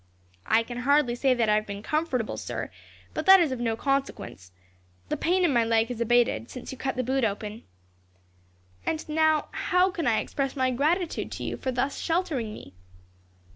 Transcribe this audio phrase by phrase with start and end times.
[0.47, 2.71] "I can hardly say that I have been comfortable, sir,
[3.13, 4.51] but that is of no consequence.
[5.09, 7.65] The pain in my leg has abated, since you cut the boot open.
[8.83, 12.73] "And now, how can I express my gratitude to you, for thus sheltering me?"